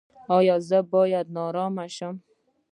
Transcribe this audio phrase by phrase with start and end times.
[0.37, 2.15] ایا زه باید نارامه شم؟